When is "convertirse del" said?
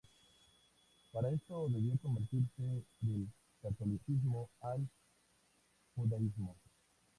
2.01-3.27